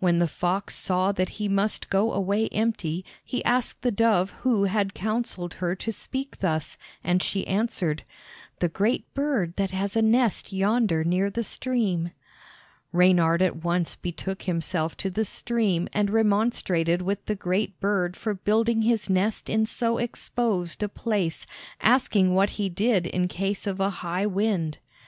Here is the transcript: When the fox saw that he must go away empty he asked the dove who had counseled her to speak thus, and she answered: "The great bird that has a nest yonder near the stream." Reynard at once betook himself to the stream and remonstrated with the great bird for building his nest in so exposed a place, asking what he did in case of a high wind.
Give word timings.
When 0.00 0.18
the 0.18 0.26
fox 0.26 0.74
saw 0.76 1.12
that 1.12 1.30
he 1.40 1.48
must 1.48 1.88
go 1.88 2.12
away 2.12 2.46
empty 2.48 3.06
he 3.24 3.42
asked 3.42 3.80
the 3.80 3.90
dove 3.90 4.32
who 4.42 4.64
had 4.64 4.92
counseled 4.92 5.54
her 5.54 5.74
to 5.76 5.90
speak 5.90 6.40
thus, 6.40 6.76
and 7.02 7.22
she 7.22 7.46
answered: 7.46 8.02
"The 8.58 8.68
great 8.68 9.06
bird 9.14 9.56
that 9.56 9.70
has 9.70 9.96
a 9.96 10.02
nest 10.02 10.52
yonder 10.52 11.04
near 11.04 11.30
the 11.30 11.42
stream." 11.42 12.10
Reynard 12.92 13.40
at 13.40 13.64
once 13.64 13.94
betook 13.96 14.42
himself 14.42 14.94
to 14.98 15.08
the 15.08 15.24
stream 15.24 15.88
and 15.94 16.10
remonstrated 16.10 17.00
with 17.00 17.24
the 17.24 17.34
great 17.34 17.80
bird 17.80 18.14
for 18.14 18.34
building 18.34 18.82
his 18.82 19.08
nest 19.08 19.48
in 19.48 19.64
so 19.64 19.96
exposed 19.96 20.82
a 20.82 20.88
place, 20.90 21.46
asking 21.80 22.34
what 22.34 22.50
he 22.60 22.68
did 22.68 23.06
in 23.06 23.26
case 23.26 23.66
of 23.66 23.80
a 23.80 23.88
high 24.04 24.26
wind. 24.26 24.76